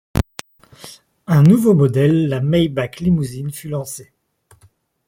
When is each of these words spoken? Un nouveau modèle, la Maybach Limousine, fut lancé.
Un 1.27 1.43
nouveau 1.43 1.75
modèle, 1.75 2.27
la 2.27 2.39
Maybach 2.39 3.01
Limousine, 3.01 3.51
fut 3.51 3.69
lancé. 3.69 4.11